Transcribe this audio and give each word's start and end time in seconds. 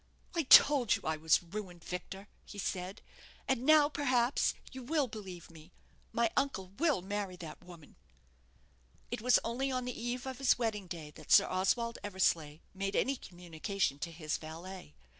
"I 0.35 0.41
told 0.41 0.95
you 0.95 1.03
I 1.05 1.15
was 1.17 1.43
ruined, 1.43 1.83
Victor," 1.83 2.27
he 2.43 2.57
said; 2.57 3.03
"and 3.47 3.63
now, 3.67 3.87
perhaps, 3.87 4.55
you 4.71 4.81
will 4.81 5.07
believe 5.07 5.51
me. 5.51 5.73
My 6.11 6.31
uncle 6.35 6.69
will 6.79 7.03
marry 7.03 7.35
that 7.35 7.63
woman." 7.63 7.95
It 9.11 9.21
was 9.21 9.37
only 9.43 9.69
on 9.69 9.85
the 9.85 9.95
eve 10.01 10.25
of 10.25 10.39
his 10.39 10.57
wedding 10.57 10.87
day 10.87 11.11
that 11.11 11.31
Sir 11.31 11.45
Oswald 11.45 11.99
Eversleigh 12.03 12.61
made 12.73 12.95
any 12.95 13.15
communication 13.15 13.99
to 13.99 14.11
his 14.11 14.39
valet. 14.39 14.95